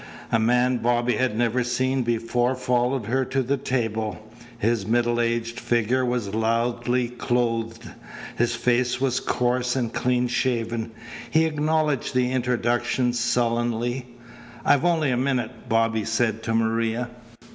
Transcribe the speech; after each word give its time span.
A 0.31 0.39
man 0.39 0.77
Bobby 0.77 1.17
had 1.17 1.37
never 1.37 1.63
seen 1.63 2.01
before 2.01 2.55
followed 2.55 3.05
her 3.05 3.23
to 3.25 3.43
the 3.43 3.55
table. 3.55 4.17
His 4.57 4.83
middle 4.87 5.21
aged 5.21 5.59
figure 5.59 6.03
was 6.03 6.33
loudly 6.33 7.07
clothed. 7.07 7.87
His 8.35 8.55
face 8.55 8.99
was 8.99 9.19
coarse 9.19 9.75
and 9.75 9.93
clean 9.93 10.27
shaven. 10.27 10.89
He 11.29 11.45
acknowledged 11.45 12.15
the 12.15 12.31
introductions 12.31 13.19
sullenly. 13.19 14.07
"I've 14.65 14.85
only 14.85 15.11
a 15.11 15.17
minute," 15.17 15.69
Bobby 15.69 16.03
said 16.05 16.41
to 16.41 16.55
Maria. 16.55 17.11